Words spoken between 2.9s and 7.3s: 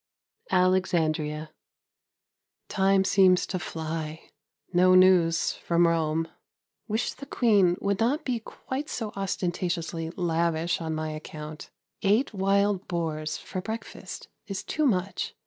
seems to fly. No news from Rome. Wish the